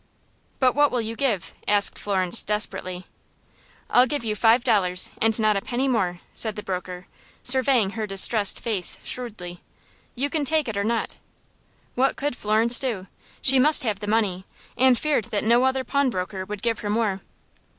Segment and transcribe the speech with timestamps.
[0.57, 3.05] "But what will you give?" asked Florence, desperately.
[3.87, 7.05] "I'll give you five dollars, and not a penny more," said the broker,
[7.43, 9.61] surveying her distressed face, shrewdly.
[10.15, 11.19] "You can take it or not."
[11.93, 13.05] What could Florence do?
[13.43, 14.45] She must have money,
[14.75, 17.21] and feared that no other pawnbroker would give her more.